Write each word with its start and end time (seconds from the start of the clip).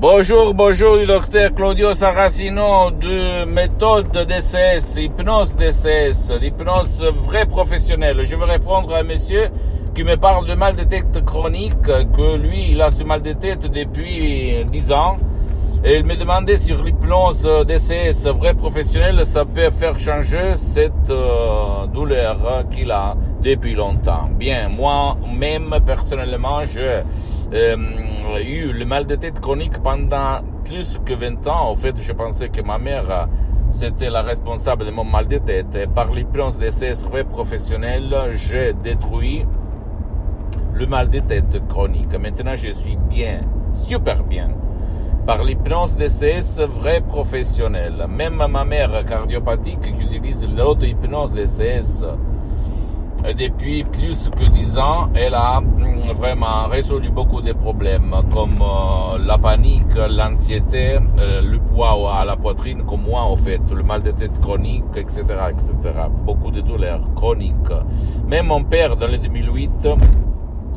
Bonjour, 0.00 0.54
bonjour, 0.54 0.94
le 0.94 1.06
docteur 1.06 1.52
Claudio 1.52 1.92
Saracino 1.92 2.92
de 2.92 3.44
méthode 3.46 4.12
DCS, 4.12 4.96
hypnose 4.96 5.56
DCS, 5.56 6.38
l'hypnose 6.40 7.02
vrai 7.02 7.46
professionnelle. 7.46 8.20
Je 8.22 8.36
vais 8.36 8.44
répondre 8.44 8.94
à 8.94 8.98
un 8.98 9.02
monsieur 9.02 9.48
qui 9.96 10.04
me 10.04 10.16
parle 10.16 10.46
de 10.46 10.54
mal 10.54 10.76
de 10.76 10.84
tête 10.84 11.24
chronique, 11.24 11.82
que 11.82 12.36
lui, 12.36 12.70
il 12.70 12.80
a 12.80 12.92
ce 12.92 13.02
mal 13.02 13.22
de 13.22 13.32
tête 13.32 13.66
depuis 13.72 14.64
10 14.70 14.92
ans. 14.92 15.16
Et 15.82 15.96
il 15.96 16.04
me 16.04 16.14
demandait 16.14 16.58
sur 16.58 16.80
l'hypnose 16.80 17.48
DCS 17.66 18.28
vrai 18.38 18.54
professionnel, 18.54 19.26
ça 19.26 19.44
peut 19.44 19.70
faire 19.70 19.98
changer 19.98 20.56
cette 20.56 21.10
euh, 21.10 21.86
douleur 21.92 22.66
qu'il 22.70 22.92
a 22.92 23.16
depuis 23.42 23.74
longtemps. 23.74 24.28
Bien, 24.30 24.68
moi-même, 24.68 25.74
personnellement, 25.84 26.60
je 26.72 27.02
euh, 27.52 27.76
eu 28.44 28.72
le 28.72 28.84
mal 28.84 29.06
de 29.06 29.14
tête 29.14 29.40
chronique 29.40 29.82
pendant 29.82 30.40
plus 30.64 30.98
que 31.04 31.14
20 31.14 31.46
ans. 31.46 31.70
En 31.70 31.74
fait, 31.74 31.96
je 32.00 32.12
pensais 32.12 32.48
que 32.48 32.60
ma 32.60 32.78
mère 32.78 33.28
c'était 33.70 34.10
la 34.10 34.22
responsable 34.22 34.86
de 34.86 34.90
mon 34.90 35.04
mal 35.04 35.28
de 35.28 35.38
tête. 35.38 35.74
Et 35.74 35.86
par 35.86 36.12
l'hypnose 36.12 36.58
des 36.58 36.70
vrai 37.04 37.24
professionnel, 37.24 38.14
j'ai 38.34 38.72
détruit 38.72 39.44
le 40.74 40.86
mal 40.86 41.10
de 41.10 41.20
tête 41.20 41.60
chronique. 41.68 42.18
Maintenant, 42.18 42.54
je 42.54 42.72
suis 42.72 42.96
bien, 42.96 43.40
super 43.74 44.24
bien. 44.24 44.50
Par 45.26 45.44
l'hypnose 45.44 45.96
DCS 45.96 46.60
vrai 46.60 47.02
professionnel. 47.02 48.06
Même 48.08 48.42
ma 48.48 48.64
mère 48.64 49.04
cardiopathique 49.04 49.80
qui 49.80 50.02
utilise 50.02 50.48
l'auto-hypnose 50.48 51.34
DCS 51.34 52.04
depuis 53.36 53.84
plus 53.84 54.30
que 54.30 54.44
dix 54.50 54.78
ans, 54.78 55.08
elle 55.14 55.34
a 55.34 55.60
mm, 55.60 56.12
vraiment 56.12 56.66
résolu 56.68 57.10
beaucoup 57.10 57.40
de 57.40 57.52
problèmes 57.52 58.14
comme 58.32 58.62
euh, 58.62 59.18
la 59.18 59.38
panique, 59.38 59.94
l'anxiété, 59.96 60.98
euh, 61.18 61.40
le 61.42 61.58
poids 61.58 62.14
à 62.14 62.24
la 62.24 62.36
poitrine, 62.36 62.84
comme 62.84 63.02
moi 63.02 63.22
en 63.22 63.36
fait, 63.36 63.60
le 63.74 63.82
mal 63.82 64.02
de 64.02 64.12
tête 64.12 64.40
chronique, 64.40 64.84
etc., 64.96 65.22
etc. 65.50 65.72
Beaucoup 66.24 66.50
de 66.50 66.60
douleurs 66.60 67.02
chroniques. 67.14 67.54
Même 68.26 68.46
mon 68.46 68.64
père, 68.64 68.96
dans 68.96 69.08
le 69.08 69.18
2008, 69.18 69.88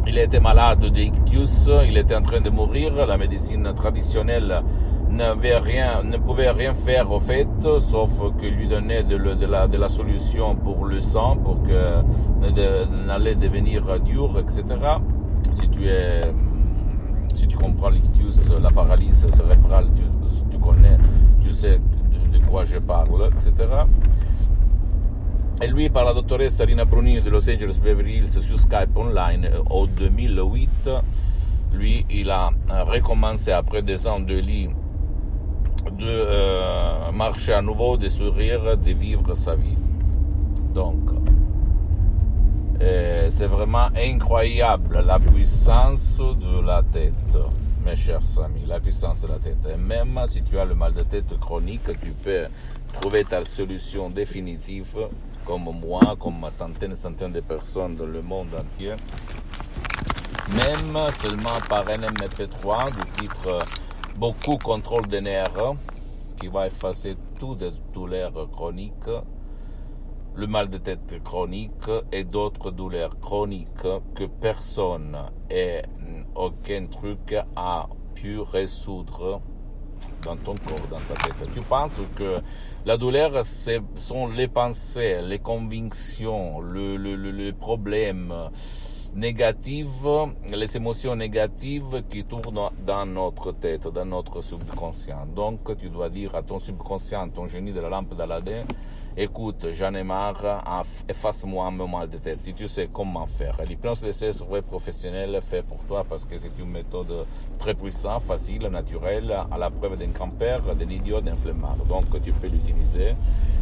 il 0.08 0.18
était 0.18 0.40
malade 0.40 0.86
d'ictus, 0.86 1.70
il 1.88 1.98
était 1.98 2.16
en 2.16 2.22
train 2.22 2.42
de 2.42 2.50
mourir. 2.50 2.94
La 3.06 3.18
médecine 3.18 3.72
traditionnelle 3.76 4.64
ne 5.12 6.18
pouvait 6.18 6.52
rien 6.52 6.74
faire 6.74 7.12
au 7.12 7.20
fait, 7.20 7.48
sauf 7.80 8.10
que 8.40 8.46
lui 8.46 8.68
donner 8.68 9.04
de, 9.04 9.18
la, 9.46 9.68
de 9.68 9.88
solution 9.88 10.56
pour 10.56 10.86
le 10.86 11.02
sang, 11.02 11.38
pour 11.38 11.62
que 11.64 12.02
n'allait 13.06 13.36
devenir 13.36 14.00
dur, 14.00 14.40
etc. 14.40 14.64
Si 15.52 15.70
tu 15.70 15.88
es, 15.88 16.34
si 17.36 17.48
tu 17.48 17.58
comprends 17.58 17.90
l'ictus, 17.90 18.50
la 18.62 18.70
paralysie 18.70 19.32
cérébrale, 19.32 19.88
tu, 20.52 20.58
connais, 20.60 20.98
tu 21.44 21.52
sais 21.52 21.80
de, 21.80 22.38
de, 22.38 22.46
quoi 22.46 22.64
je 22.66 22.78
parle, 22.78 23.30
etc. 23.34 23.68
Et 25.62 25.68
lui, 25.68 25.90
par 25.90 26.06
la 26.06 26.14
doctoresse 26.14 26.56
Sarina 26.56 26.86
Brunini 26.86 27.22
de 27.22 27.30
Los 27.30 27.50
Angeles 27.50 27.80
Beverly 27.84 28.18
Hills 28.18 28.42
sur 28.42 28.60
Skype 28.60 28.96
online, 28.96 29.50
au 29.70 29.86
2008, 29.86 30.90
lui, 31.74 32.06
il 32.10 32.30
a 32.30 32.50
recommencé 32.70 33.52
après 33.52 33.82
des 33.82 34.08
ans 34.08 34.20
de 34.20 34.36
lit 34.36 34.70
de 35.90 36.06
euh, 36.08 37.12
marcher 37.12 37.54
à 37.54 37.62
nouveau, 37.62 37.98
de 37.98 38.10
sourire, 38.10 38.78
de 38.78 38.92
vivre 38.92 39.34
sa 39.36 39.56
vie. 39.56 39.78
Donc, 40.74 41.10
euh, 42.82 43.28
c'est 43.30 43.48
vraiment 43.48 43.90
incroyable 43.96 45.04
la 45.06 45.20
puissance 45.20 46.18
de 46.18 46.66
la 46.66 46.82
tête, 46.84 47.14
mes 47.86 47.96
chers 47.96 48.22
amis, 48.44 48.66
la 48.68 48.80
puissance 48.80 49.22
de 49.22 49.28
la 49.28 49.38
tête. 49.38 49.68
Et 49.72 49.78
même 49.78 50.20
si 50.28 50.42
tu 50.44 50.58
as 50.58 50.66
le 50.66 50.76
mal 50.76 50.94
de 50.94 51.04
tête 51.04 51.38
chronique, 51.40 51.86
tu 52.02 52.12
peux 52.24 52.46
trouver 53.00 53.24
ta 53.24 53.44
solution 53.46 54.10
définitive, 54.10 54.96
comme 55.46 55.70
moi, 55.80 56.16
comme 56.20 56.46
centaines 56.50 56.92
et 56.92 56.96
centaines 56.96 57.32
de 57.34 57.42
personnes 57.42 57.96
dans 57.96 58.06
le 58.06 58.22
monde 58.22 58.50
entier. 58.56 58.94
Même 60.56 60.98
seulement 61.22 61.60
par 61.70 61.88
un 61.88 62.00
MP3 62.00 62.92
du 62.92 63.22
titre 63.22 63.60
beaucoup 64.18 64.58
contrôle 64.58 65.08
des 65.08 65.22
nerfs 65.22 65.74
qui 66.40 66.48
va 66.48 66.68
effacer 66.68 67.16
toutes 67.40 67.62
les 67.62 67.72
douleurs 67.94 68.50
chroniques, 68.52 68.94
le 70.36 70.48
mal 70.48 70.70
de 70.70 70.78
tête 70.78 71.22
chronique 71.24 71.90
et 72.12 72.24
d'autres 72.24 72.72
douleurs 72.72 73.20
chroniques 73.20 73.88
que 74.16 74.26
personne 74.26 75.18
et 75.50 75.82
aucun 76.36 76.86
truc 76.88 77.36
a 77.56 77.88
pu 78.16 78.40
résoudre 78.40 79.42
dans 80.24 80.38
ton 80.38 80.56
corps, 80.56 80.88
dans 80.90 80.98
ta 80.98 81.14
tête. 81.16 81.50
Tu 81.54 81.62
penses 81.62 82.00
que 82.16 82.40
la 82.86 82.98
douleur, 82.98 83.46
ce 83.46 83.80
sont 83.96 84.28
les 84.28 84.48
pensées, 84.48 85.22
les 85.22 85.40
convictions, 85.40 86.60
le, 86.60 86.98
le, 86.98 87.16
le, 87.16 87.32
le 87.32 87.54
problème, 87.54 88.34
négatives, 89.16 90.08
les 90.52 90.78
émotions 90.78 91.16
négatives 91.16 92.04
qui 92.10 92.24
tournent 92.24 92.70
dans 92.86 93.06
notre 93.06 93.52
tête, 93.52 93.88
dans 93.88 94.06
notre 94.06 94.42
subconscient. 94.42 95.26
Donc, 95.36 95.78
tu 95.78 95.90
dois 95.90 96.10
dire 96.10 96.36
à 96.36 96.42
ton 96.42 96.60
subconscient, 96.60 97.30
ton 97.30 97.48
génie 97.48 97.74
de 97.74 97.82
la 97.82 97.90
lampe 97.90 98.16
d'Aladin, 98.16 98.64
écoute, 99.18 99.68
j'en 99.74 99.94
ai 99.94 100.04
marre, 100.04 100.86
efface-moi 101.10 101.70
mon 101.72 101.88
mal 101.88 102.10
de 102.10 102.18
tête. 102.18 102.40
Si 102.40 102.54
tu 102.54 102.68
sais 102.68 102.90
comment 102.92 103.26
faire. 103.28 103.58
L'hypnose 103.68 104.02
de 104.02 104.44
vrai 104.46 104.62
professionnel 104.62 105.42
fait 105.42 105.64
pour 105.64 105.80
toi 105.80 106.06
parce 106.08 106.26
que 106.26 106.38
c'est 106.38 106.58
une 106.58 106.70
méthode 106.70 107.26
très 107.60 107.74
puissante, 107.74 108.24
facile, 108.24 108.68
naturelle, 108.68 109.36
à 109.52 109.58
la 109.58 109.70
preuve 109.70 109.98
d'un 109.98 110.12
campeur, 110.12 110.62
d'un 110.74 110.90
idiot, 110.90 111.20
d'un 111.20 111.36
flemmard. 111.36 111.78
Donc, 111.88 112.06
tu 112.24 112.32
peux 112.32 112.48
l'utiliser. 112.48 113.16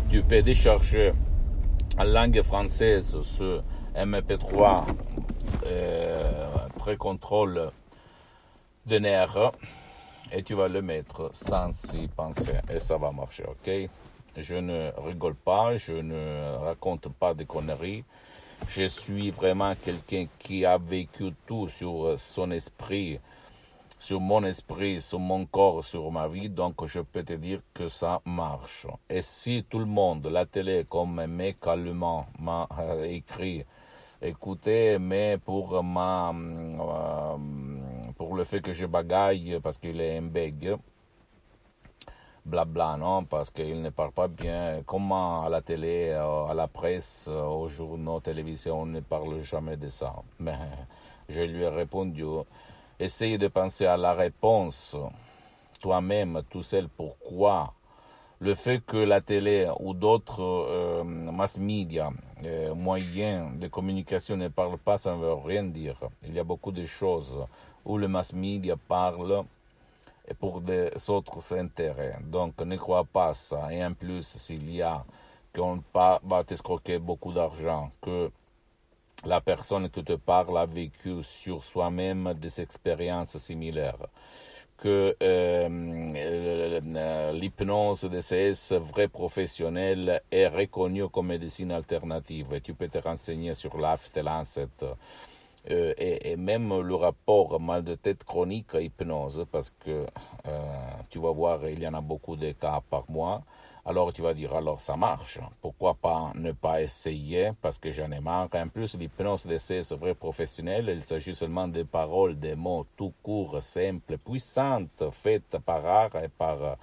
Tu 0.10 0.22
peux 0.22 0.42
décharger 0.42 1.14
en 1.98 2.04
langue 2.04 2.42
française 2.44 3.18
ce 3.24 3.62
MP3 3.96 4.86
euh, 5.66 6.68
pré-contrôle 6.78 7.72
de 8.86 9.00
nerfs 9.00 9.52
et 10.32 10.44
tu 10.44 10.54
vas 10.54 10.68
le 10.68 10.82
mettre 10.82 11.32
sans 11.34 11.72
y 11.94 12.08
penser 12.08 12.56
et 12.70 12.80
ça 12.80 12.98
va 12.98 13.12
marcher, 13.12 13.44
ok? 13.46 13.90
Je 14.38 14.56
ne 14.56 14.92
rigole 15.06 15.36
pas, 15.36 15.78
je 15.78 15.94
ne 15.94 16.56
raconte 16.58 17.10
pas 17.10 17.34
des 17.34 17.46
conneries. 17.46 18.04
Je 18.68 18.86
suis 18.86 19.32
vraiment 19.32 19.74
quelqu'un 19.76 20.28
qui 20.38 20.66
a 20.66 20.78
vécu 20.78 21.34
tout 21.48 21.68
sur 21.70 22.16
son 22.18 22.52
esprit, 22.52 23.20
sur 24.00 24.20
mon 24.22 24.44
esprit, 24.44 25.02
sur 25.02 25.20
mon 25.20 25.46
corps, 25.46 25.84
sur 25.84 26.12
ma 26.12 26.28
vie, 26.28 26.50
donc 26.50 26.86
je 26.86 27.00
peux 27.00 27.24
te 27.24 27.34
dire 27.34 27.62
que 27.74 27.90
ça 27.90 28.22
marche. 28.26 28.88
Et 29.10 29.22
si 29.22 29.66
tout 29.70 29.80
le 29.80 29.86
monde, 29.86 30.28
la 30.28 30.46
télé, 30.46 30.86
comme 30.88 31.26
mec 31.26 31.58
allemand 31.66 32.28
m'a 32.40 32.68
écrit, 33.04 33.66
écoutez, 34.22 35.00
mais 35.00 35.38
pour 35.38 35.84
ma, 35.84 36.31
euh, 36.31 37.38
pour 38.18 38.35
le 38.35 38.44
fait 38.44 38.62
que 38.62 38.74
je 38.74 38.85
bagaille 38.85 39.60
parce 39.62 39.77
qu'il 39.77 40.01
est 40.01 40.19
bègue, 40.21 40.75
blabla, 42.45 42.98
non, 42.98 43.24
parce 43.25 43.50
qu'il 43.50 43.81
ne 43.81 43.89
parle 43.89 44.12
pas 44.12 44.27
bien. 44.27 44.81
Comment 44.86 45.45
à 45.45 45.50
la 45.50 45.62
télé, 45.62 46.10
euh, 46.10 46.45
à 46.45 46.54
la 46.54 46.68
presse, 46.68 47.25
euh, 47.27 47.44
aux 47.45 47.68
journaux, 47.68 48.19
télévision, 48.19 48.81
on 48.81 48.86
ne 48.86 49.00
parle 49.00 49.42
jamais 49.42 49.77
de 49.77 49.89
ça. 49.89 50.13
Mais 50.39 50.57
je 51.30 51.42
lui 51.42 51.63
ai 51.63 51.69
répondu, 51.69 52.25
essaye 53.00 53.38
de 53.38 53.48
penser 53.48 53.86
à 53.86 53.98
la 53.98 54.13
réponse 54.13 54.95
toi-même, 55.81 56.42
tout 56.50 56.63
seul, 56.63 56.89
pourquoi 56.89 57.74
le 58.41 58.56
fait 58.56 58.80
que 58.80 58.97
la 58.97 59.19
télé 59.21 59.69
ou 59.80 59.94
d'autres 59.94 60.41
euh, 60.41 61.03
mass 61.03 61.57
media, 61.57 62.12
euh, 62.45 62.74
moyens 62.74 63.57
de 63.59 63.68
communication 63.68 64.38
ne 64.38 64.47
parlent 64.47 64.77
pas, 64.77 64.97
ça 64.97 65.13
ne 65.13 65.19
veut 65.19 65.33
rien 65.33 65.63
dire. 65.63 66.00
Il 66.25 66.33
y 66.33 66.39
a 66.39 66.44
beaucoup 66.44 66.71
de 66.71 66.86
choses 66.86 67.33
où 67.86 67.97
le 67.97 68.07
mass 68.07 68.33
media 68.33 68.75
parle 68.88 69.44
pour 70.39 70.62
des 70.62 70.89
autres 71.09 71.53
intérêts. 71.57 72.18
Donc 72.24 72.57
ne 72.59 72.77
crois 72.77 73.03
pas 73.03 73.33
ça. 73.33 73.74
Et 73.74 73.83
en 73.83 73.94
plus, 73.94 74.24
s'il 74.24 74.74
y 74.74 74.81
a 74.81 75.03
qu'on 75.53 75.83
va 75.94 76.44
t'escroquer 76.45 77.00
beaucoup 77.00 77.33
d'argent, 77.33 77.91
que 78.01 78.31
la 79.25 79.41
personne 79.41 79.89
qui 79.89 80.03
te 80.03 80.13
parle 80.13 80.57
a 80.57 80.65
vécu 80.65 81.24
sur 81.24 81.63
soi-même 81.63 82.33
des 82.36 82.62
expériences 82.62 83.38
similaires 83.38 84.07
que 84.81 85.16
euh, 85.22 85.70
l'hypnose 87.34 88.06
DCS 88.06 88.74
vrai 88.80 89.08
professionnel 89.08 90.22
est 90.31 90.48
reconnue 90.48 91.10
comme 91.10 91.28
médecine 91.28 91.72
alternative. 91.72 92.62
tu 92.64 92.74
peux 92.74 92.88
te 92.88 92.98
renseigner 92.98 93.54
sur 93.54 93.78
l'AFT 93.78 94.18
Lancet 94.24 94.68
euh, 95.70 95.94
et, 95.98 96.38
même 96.38 96.80
le 96.80 96.96
rapport 96.96 97.60
mal 97.60 97.84
de 97.84 97.96
tête 97.96 98.24
chronique 98.24 98.74
hypnose 98.74 99.46
parce 99.52 99.70
que 99.70 100.06
euh, 100.48 100.62
tu 101.10 101.20
vas 101.20 101.32
voir, 101.32 101.68
il 101.68 101.80
y 101.80 101.88
en 101.88 101.94
a 101.94 102.02
beaucoup 102.02 102.38
de 102.38 102.52
cas 102.54 102.82
par 102.90 103.04
mois. 103.10 103.44
Alors 103.89 104.13
tu 104.13 104.21
vas 104.21 104.36
dire, 104.36 104.53
alors 104.53 104.80
ça 104.80 104.95
marche. 104.95 105.39
Pourquoi 105.62 105.95
pas 105.95 106.31
ne 106.36 106.51
pas 106.51 106.80
essayer? 106.80 107.53
Parce 107.59 107.80
que 107.80 107.91
j'en 107.91 108.12
ai 108.12 108.19
marre. 108.19 108.47
En 108.53 108.68
plus, 108.68 108.94
l'hypnose 108.94 109.47
d'essai, 109.47 109.81
c'est 109.81 109.95
vrai 109.95 110.13
professionnel. 110.13 110.89
Il 110.89 111.03
s'agit 111.03 111.33
seulement 111.33 111.68
des 111.68 111.86
paroles, 111.86 112.38
des 112.38 112.53
mots 112.53 112.86
tout 112.95 113.15
courts, 113.24 113.63
simples, 113.63 114.19
puissantes, 114.19 115.06
faites 115.12 115.57
par 115.65 115.83
art 115.88 116.15
et 116.24 116.27
par 116.30 116.63
euh, 116.63 116.75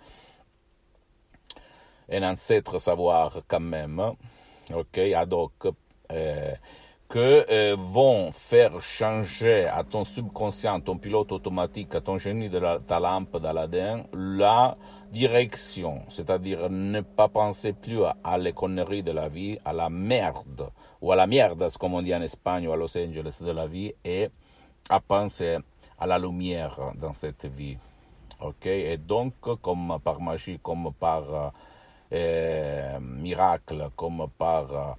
un 2.11 2.25
ancêtre 2.25 2.81
savoir 2.81 3.41
quand 3.47 3.61
même. 3.61 4.03
Ok, 4.75 4.99
ad 4.99 5.33
hoc. 5.33 5.53
Euh, 6.11 6.55
que 7.09 7.47
euh, 7.51 7.77
vont 7.79 8.33
faire 8.33 8.81
changer 8.81 9.67
à 9.67 9.85
ton 9.85 10.05
subconscient, 10.05 10.81
ton 10.81 10.99
pilote 10.99 11.31
automatique, 11.31 11.95
à 11.95 12.01
ton 12.01 12.19
génie 12.19 12.49
de 12.49 12.61
ta 12.87 12.99
lampe 12.99 13.39
d'Aladin, 13.39 14.05
la 14.13 14.77
direction, 15.13 16.03
c'est-à-dire 16.09 16.69
ne 16.69 17.01
pas 17.01 17.29
penser 17.29 17.73
plus 17.73 18.01
à, 18.25 18.39
les 18.39 18.53
conneries 18.53 19.05
de 19.05 19.13
la 19.13 19.29
vie, 19.29 19.59
à 19.65 19.73
la 19.73 19.89
merde, 19.89 20.69
ou 21.01 21.13
à 21.13 21.17
la 21.17 21.27
merde, 21.29 21.69
comme 21.79 21.95
on 21.95 22.03
dit 22.03 22.15
en 22.15 22.23
Espagne 22.23 22.67
ou 22.67 22.73
à 22.73 22.77
Los 22.77 22.97
Angeles 22.99 23.39
de 23.41 23.53
la 23.53 23.67
vie, 23.67 23.93
et 24.05 24.29
à 24.89 24.99
penser 24.99 25.59
à 25.99 26.07
la 26.07 26.19
lumière 26.19 26.93
dans 26.97 27.15
cette 27.15 27.47
vie. 27.47 27.79
Ok? 28.41 28.67
Et 28.67 28.97
donc, 28.97 29.35
comme 29.63 29.99
par 30.03 30.21
magie, 30.21 30.59
comme 30.61 30.93
par 30.99 31.53
euh, 32.13 33.01
miracle, 33.01 33.91
comme 33.95 34.27
par... 34.37 34.97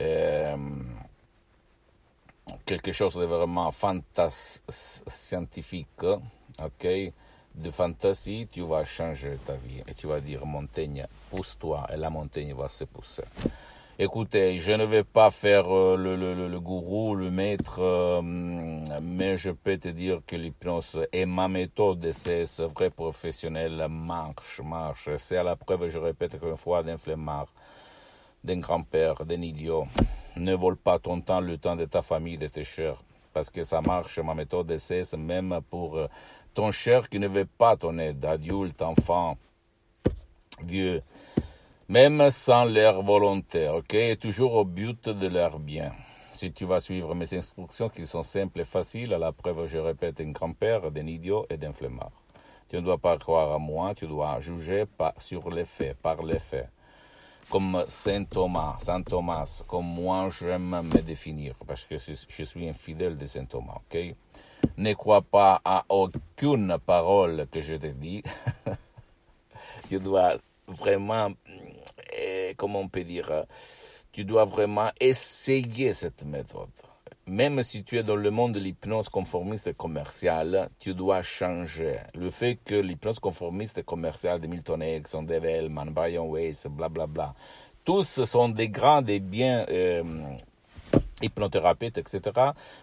Euh, 0.00 0.56
quelque 2.64 2.92
chose 2.92 3.14
de 3.14 3.24
vraiment 3.24 3.72
scientifique, 4.68 6.02
ok, 6.02 6.86
de 7.54 7.70
fantasy, 7.70 8.48
tu 8.50 8.62
vas 8.62 8.84
changer 8.84 9.38
ta 9.46 9.54
vie 9.54 9.82
et 9.86 9.94
tu 9.94 10.06
vas 10.06 10.20
dire 10.20 10.44
montagne, 10.46 11.06
pousse-toi 11.30 11.86
et 11.92 11.96
la 11.96 12.10
montagne 12.10 12.54
va 12.54 12.68
se 12.68 12.84
pousser. 12.84 13.24
Écoutez, 14.00 14.60
je 14.60 14.70
ne 14.70 14.84
vais 14.84 15.02
pas 15.02 15.32
faire 15.32 15.74
euh, 15.74 15.96
le, 15.96 16.14
le, 16.16 16.60
gourou, 16.60 17.16
le 17.16 17.32
maître, 17.32 17.80
euh, 17.80 18.22
mais 18.22 19.36
je 19.36 19.50
peux 19.50 19.76
te 19.76 19.88
dire 19.88 20.20
que 20.24 20.36
l'hypnose 20.36 21.04
est 21.10 21.26
ma 21.26 21.48
méthode, 21.48 22.08
c'est 22.12 22.44
vrai 22.60 22.90
professionnel, 22.90 23.88
marche, 23.90 24.60
marche. 24.60 25.08
C'est 25.16 25.36
à 25.36 25.42
la 25.42 25.56
preuve, 25.56 25.88
je 25.88 25.98
répète 25.98 26.38
qu'une 26.38 26.56
fois, 26.56 26.84
d'un 26.84 26.96
flemmard, 26.96 27.48
d'un 28.44 28.60
grand-père, 28.60 29.24
d'un 29.24 29.42
idiot 29.42 29.88
ne 30.38 30.54
vole 30.54 30.76
pas 30.76 30.98
ton 30.98 31.20
temps, 31.20 31.40
le 31.40 31.58
temps 31.58 31.76
de 31.76 31.84
ta 31.84 32.02
famille, 32.02 32.38
de 32.38 32.46
tes 32.48 32.64
chers. 32.64 33.02
Parce 33.32 33.50
que 33.50 33.64
ça 33.64 33.80
marche, 33.80 34.18
ma 34.18 34.34
méthode 34.34 34.76
c'est 34.78 35.16
même 35.16 35.60
pour 35.70 35.96
euh, 35.96 36.08
ton 36.54 36.72
cher 36.72 37.08
qui 37.08 37.18
ne 37.18 37.28
veut 37.28 37.46
pas 37.46 37.76
ton 37.76 37.98
aide, 37.98 38.24
adulte, 38.24 38.82
enfant, 38.82 39.36
vieux, 40.62 41.02
même 41.88 42.30
sans 42.30 42.64
leur 42.64 43.02
volonté, 43.02 43.68
ok? 43.68 44.18
Toujours 44.18 44.54
au 44.54 44.64
but 44.64 45.08
de 45.08 45.26
leur 45.26 45.58
bien. 45.58 45.92
Si 46.34 46.52
tu 46.52 46.64
vas 46.64 46.80
suivre 46.80 47.14
mes 47.14 47.32
instructions 47.34 47.88
qui 47.88 48.06
sont 48.06 48.22
simples 48.22 48.60
et 48.60 48.64
faciles, 48.64 49.12
à 49.12 49.18
la 49.18 49.32
preuve, 49.32 49.66
je 49.66 49.78
répète, 49.78 50.20
un 50.20 50.30
grand-père, 50.30 50.90
d'un 50.90 51.06
idiot 51.06 51.46
et 51.50 51.56
d'un 51.56 51.72
flemmard. 51.72 52.12
Tu 52.68 52.76
ne 52.76 52.82
dois 52.82 52.98
pas 52.98 53.18
croire 53.18 53.52
à 53.52 53.58
moi, 53.58 53.94
tu 53.94 54.06
dois 54.06 54.38
juger 54.40 54.84
pas 54.86 55.14
sur 55.18 55.50
les 55.50 55.64
faits, 55.64 55.96
par 55.98 56.22
les 56.22 56.38
faits 56.38 56.68
comme 57.48 57.84
Saint 57.88 58.24
Thomas, 58.24 58.76
Saint 58.80 59.02
Thomas, 59.02 59.62
comme 59.66 59.86
moi 59.86 60.28
j'aime 60.38 60.82
me 60.82 61.00
définir, 61.00 61.54
parce 61.66 61.84
que 61.84 61.96
je 61.98 62.42
suis 62.44 62.68
un 62.68 62.72
fidèle 62.72 63.16
de 63.16 63.26
Saint 63.26 63.46
Thomas, 63.46 63.80
ok? 63.90 64.14
Ne 64.76 64.92
crois 64.94 65.22
pas 65.22 65.60
à 65.64 65.84
aucune 65.88 66.76
parole 66.84 67.46
que 67.50 67.60
je 67.60 67.74
te 67.76 67.86
dis. 67.86 68.22
tu 69.88 69.98
dois 69.98 70.36
vraiment, 70.66 71.30
eh, 72.12 72.54
comment 72.56 72.80
on 72.80 72.88
peut 72.88 73.04
dire, 73.04 73.44
tu 74.12 74.24
dois 74.24 74.44
vraiment 74.44 74.90
essayer 75.00 75.94
cette 75.94 76.24
méthode 76.24 76.68
même 77.28 77.62
si 77.62 77.84
tu 77.84 77.98
es 77.98 78.02
dans 78.02 78.16
le 78.16 78.30
monde 78.30 78.52
de 78.52 78.60
l'hypnose 78.60 79.08
conformiste 79.08 79.76
commerciale, 79.76 80.70
tu 80.78 80.94
dois 80.94 81.22
changer. 81.22 81.98
Le 82.14 82.30
fait 82.30 82.58
que 82.64 82.74
l'hypnose 82.74 83.18
conformiste 83.18 83.82
commerciale 83.84 84.40
de 84.40 84.46
Milton 84.46 84.82
Erickson, 84.82 85.22
Dave 85.22 85.44
Hellman, 85.44 85.90
Brian 85.90 86.26
Weiss, 86.26 86.66
blablabla, 86.66 87.06
bla, 87.06 87.06
bla, 87.06 87.34
tous 87.84 88.24
sont 88.24 88.50
des 88.50 88.68
grands 88.68 89.04
et 89.06 89.18
bien 89.18 89.64
euh, 89.68 90.02
hypnothérapeutes, 91.22 91.98
etc. 91.98 92.20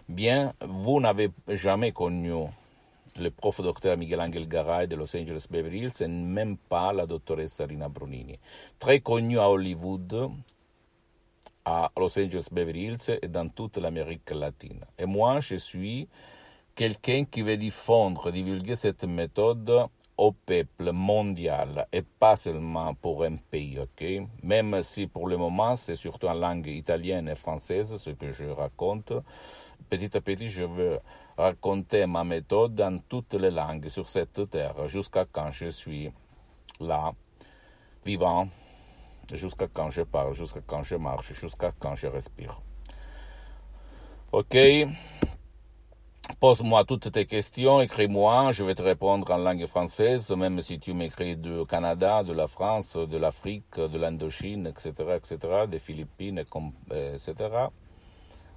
Bien, 0.08 0.52
vous 0.60 1.00
n'avez 1.00 1.30
jamais 1.48 1.92
connu 1.92 2.32
le 3.18 3.30
prof 3.30 3.60
docteur 3.60 3.96
Miguel 3.96 4.20
Angel 4.20 4.48
Garay 4.48 4.88
de 4.88 4.96
Los 4.96 5.16
Angeles 5.16 5.46
Beverly 5.50 5.84
Hills 5.84 6.02
et 6.02 6.08
même 6.08 6.56
pas 6.56 6.92
la 6.92 7.06
doctoresse 7.06 7.60
Rina 7.60 7.88
Brunini. 7.88 8.38
Très 8.78 9.00
connue 9.00 9.38
à 9.38 9.48
Hollywood, 9.48 10.30
à 11.66 11.90
Los 11.98 12.16
Angeles 12.16 12.46
Beverly 12.50 12.84
Hills 12.84 13.18
et 13.20 13.26
dans 13.26 13.48
toute 13.48 13.76
l'Amérique 13.76 14.30
latine. 14.30 14.84
Et 14.96 15.04
moi, 15.04 15.40
je 15.40 15.56
suis 15.56 16.08
quelqu'un 16.76 17.24
qui 17.24 17.42
veut 17.42 17.56
diffondre, 17.56 18.30
divulguer 18.30 18.76
cette 18.76 19.02
méthode 19.04 19.88
au 20.16 20.32
peuple 20.32 20.92
mondial 20.92 21.86
et 21.92 22.02
pas 22.02 22.36
seulement 22.36 22.94
pour 22.94 23.24
un 23.24 23.36
pays, 23.36 23.78
ok? 23.78 24.28
Même 24.42 24.80
si 24.82 25.08
pour 25.08 25.28
le 25.28 25.36
moment 25.36 25.76
c'est 25.76 25.96
surtout 25.96 26.28
en 26.28 26.34
langue 26.34 26.68
italienne 26.68 27.28
et 27.28 27.34
française 27.34 27.96
ce 27.98 28.10
que 28.10 28.32
je 28.32 28.44
raconte, 28.44 29.12
petit 29.90 30.16
à 30.16 30.20
petit 30.22 30.48
je 30.48 30.62
veux 30.62 31.00
raconter 31.36 32.06
ma 32.06 32.24
méthode 32.24 32.74
dans 32.76 32.98
toutes 33.08 33.34
les 33.34 33.50
langues 33.50 33.88
sur 33.88 34.08
cette 34.08 34.48
terre 34.48 34.88
jusqu'à 34.88 35.26
quand 35.30 35.50
je 35.50 35.68
suis 35.68 36.10
là, 36.80 37.12
vivant, 38.04 38.48
jusqu'à 39.32 39.68
quand 39.68 39.90
je 39.90 40.02
parle, 40.02 40.34
jusqu'à 40.34 40.60
quand 40.66 40.82
je 40.82 40.96
marche, 40.96 41.32
jusqu'à 41.34 41.72
quand 41.78 41.94
je 41.94 42.06
respire. 42.06 42.60
Ok 44.32 44.56
Pose-moi 46.40 46.84
toutes 46.84 47.12
tes 47.12 47.24
questions, 47.24 47.80
écris-moi, 47.80 48.50
je 48.50 48.64
vais 48.64 48.74
te 48.74 48.82
répondre 48.82 49.30
en 49.30 49.38
langue 49.38 49.64
française, 49.66 50.28
même 50.32 50.60
si 50.60 50.80
tu 50.80 50.92
m'écris 50.92 51.36
du 51.36 51.64
Canada, 51.66 52.24
de 52.24 52.32
la 52.32 52.48
France, 52.48 52.96
de 52.96 53.16
l'Afrique, 53.16 53.76
de 53.76 53.96
l'Indochine, 53.96 54.66
etc., 54.66 54.92
etc., 55.14 55.38
des 55.68 55.78
Philippines, 55.78 56.38
etc., 56.90 57.34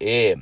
Et 0.00 0.36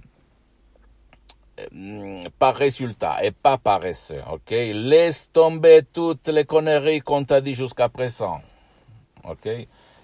euh, 1.75 2.21
par 2.39 2.55
résultat 2.55 3.25
et 3.25 3.31
pas 3.31 3.57
par 3.57 3.87
essai, 3.87 4.21
ok? 4.31 4.51
Laisse 4.51 5.31
tomber 5.33 5.83
toutes 5.91 6.29
les 6.29 6.45
conneries 6.45 7.01
qu'on 7.01 7.25
t'a 7.25 7.41
dit 7.41 7.55
jusqu'à 7.55 7.89
présent, 7.89 8.43
ok? 9.25 9.49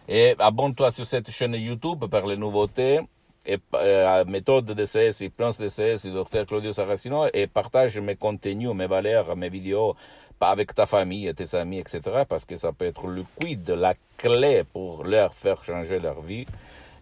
Et 0.09 0.35
abonne-toi 0.39 0.91
sur 0.91 1.05
cette 1.05 1.31
chaîne 1.31 1.55
YouTube 1.55 2.07
par 2.07 2.27
les 2.27 2.39
nouveautés 2.39 3.01
et 3.45 3.59
euh, 3.75 4.25
méthode 4.25 4.67
de 4.67 4.85
CS, 4.85 5.21
hypnose 5.21 5.59
de 5.59 5.69
CS 5.69 6.03
du 6.03 6.13
docteur 6.13 6.47
Claudio 6.47 6.73
Saracino 6.73 7.27
et 7.33 7.47
partage 7.47 7.99
mes 7.99 8.17
contenus, 8.17 8.71
mes 8.75 8.87
valeurs, 8.87 9.35
mes 9.37 9.49
vidéos 9.49 9.97
avec 10.41 10.75
ta 10.75 10.87
famille, 10.87 11.33
tes 11.35 11.55
amis, 11.57 11.79
etc. 11.79 12.01
Parce 12.29 12.45
que 12.45 12.57
ça 12.57 12.73
peut 12.73 12.87
être 12.87 13.07
le 13.07 13.25
quid, 13.41 13.69
la 13.71 13.95
clé 14.17 14.65
pour 14.65 15.05
leur 15.05 15.35
faire 15.35 15.63
changer 15.63 15.99
leur 15.99 16.21
vie. 16.21 16.47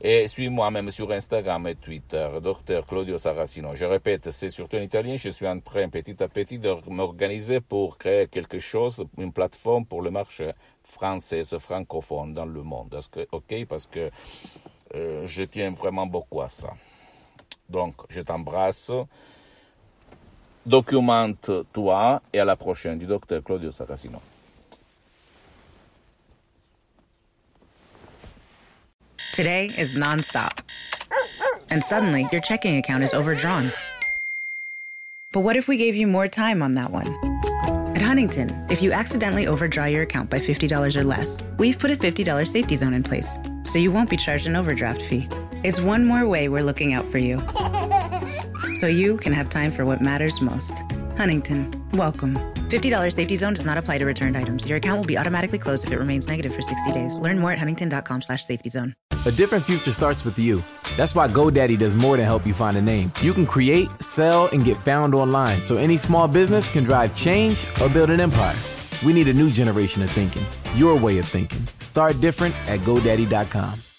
Et 0.02 0.28
suis-moi 0.28 0.70
même 0.70 0.90
sur 0.90 1.12
Instagram 1.12 1.66
et 1.66 1.74
Twitter, 1.74 2.26
Dr 2.42 2.86
Claudio 2.86 3.18
Saracino. 3.18 3.74
Je 3.74 3.84
répète, 3.84 4.30
c'est 4.30 4.48
surtout 4.48 4.76
en 4.76 4.80
italien. 4.80 5.16
Je 5.16 5.28
suis 5.28 5.46
en 5.46 5.60
train 5.60 5.90
petit 5.90 6.22
à 6.22 6.28
petit 6.28 6.58
de 6.58 6.74
m'organiser 6.88 7.60
pour 7.60 7.98
créer 7.98 8.26
quelque 8.28 8.60
chose, 8.60 9.04
une 9.18 9.32
plateforme 9.32 9.84
pour 9.84 10.00
le 10.00 10.10
marché 10.10 10.52
français, 10.84 11.42
francophone 11.58 12.32
dans 12.32 12.46
le 12.46 12.62
monde. 12.62 12.94
Est-ce 12.98 13.10
que, 13.10 13.26
ok, 13.30 13.66
parce 13.68 13.86
que 13.86 14.10
euh, 14.94 15.26
je 15.26 15.42
tiens 15.44 15.70
vraiment 15.70 16.06
beaucoup 16.06 16.40
à 16.40 16.48
ça. 16.48 16.74
Donc, 17.68 17.94
je 18.08 18.20
t'embrasse. 18.20 18.90
Documente-toi 20.66 22.22
et 22.32 22.40
à 22.40 22.44
la 22.44 22.56
prochaine 22.56 22.98
du 22.98 23.06
docteur 23.06 23.42
Claudio 23.42 23.72
Saracino. 23.72 24.20
Today 29.34 29.70
is 29.78 29.96
nonstop. 29.96 30.60
And 31.70 31.82
suddenly, 31.82 32.26
your 32.32 32.40
checking 32.40 32.76
account 32.76 33.04
is 33.04 33.14
overdrawn. 33.14 33.70
But 35.32 35.40
what 35.40 35.56
if 35.56 35.68
we 35.68 35.76
gave 35.76 35.94
you 35.94 36.08
more 36.08 36.26
time 36.26 36.60
on 36.60 36.74
that 36.74 36.90
one? 36.90 37.06
At 37.94 38.02
Huntington, 38.02 38.66
if 38.68 38.82
you 38.82 38.90
accidentally 38.90 39.46
overdraw 39.46 39.84
your 39.84 40.02
account 40.02 40.28
by 40.28 40.40
$50 40.40 40.96
or 40.96 41.04
less, 41.04 41.40
we've 41.58 41.78
put 41.78 41.92
a 41.92 41.96
$50 41.96 42.46
safety 42.46 42.74
zone 42.74 42.94
in 42.94 43.04
place, 43.04 43.38
so 43.70 43.78
you 43.78 43.92
won't 43.92 44.10
be 44.10 44.16
charged 44.16 44.46
an 44.46 44.56
overdraft 44.56 45.00
fee. 45.00 45.28
It's 45.62 45.80
one 45.80 46.04
more 46.04 46.26
way 46.26 46.48
we're 46.48 46.64
looking 46.64 46.92
out 46.92 47.06
for 47.06 47.18
you, 47.18 47.40
so 48.74 48.88
you 48.88 49.16
can 49.16 49.32
have 49.32 49.48
time 49.48 49.70
for 49.70 49.86
what 49.86 50.00
matters 50.00 50.40
most. 50.40 50.82
Huntington, 51.16 51.70
welcome. 51.92 52.34
$50 52.68 53.12
safety 53.12 53.36
zone 53.36 53.54
does 53.54 53.64
not 53.66 53.78
apply 53.78 53.98
to 53.98 54.04
returned 54.04 54.36
items. 54.36 54.66
Your 54.66 54.78
account 54.78 54.98
will 54.98 55.06
be 55.06 55.16
automatically 55.16 55.58
closed 55.58 55.84
if 55.84 55.92
it 55.92 55.98
remains 55.98 56.26
negative 56.26 56.52
for 56.52 56.62
60 56.62 56.92
days. 56.92 57.12
Learn 57.14 57.38
more 57.38 57.52
at 57.52 57.58
huntington.com 57.58 58.22
slash 58.22 58.44
safety 58.44 58.70
zone. 58.70 58.94
A 59.26 59.30
different 59.30 59.64
future 59.64 59.92
starts 59.92 60.24
with 60.24 60.38
you. 60.38 60.64
That's 60.96 61.14
why 61.14 61.28
GoDaddy 61.28 61.78
does 61.78 61.94
more 61.94 62.16
than 62.16 62.24
help 62.24 62.46
you 62.46 62.54
find 62.54 62.76
a 62.76 62.82
name. 62.82 63.12
You 63.20 63.34
can 63.34 63.46
create, 63.46 63.88
sell, 64.02 64.46
and 64.46 64.64
get 64.64 64.78
found 64.78 65.14
online 65.14 65.60
so 65.60 65.76
any 65.76 65.96
small 65.96 66.26
business 66.26 66.70
can 66.70 66.84
drive 66.84 67.14
change 67.14 67.66
or 67.80 67.88
build 67.88 68.10
an 68.10 68.20
empire. 68.20 68.56
We 69.04 69.12
need 69.12 69.28
a 69.28 69.34
new 69.34 69.50
generation 69.50 70.02
of 70.02 70.10
thinking, 70.10 70.44
your 70.74 70.96
way 70.96 71.18
of 71.18 71.24
thinking. 71.24 71.66
Start 71.78 72.20
different 72.20 72.54
at 72.68 72.80
GoDaddy.com. 72.80 73.89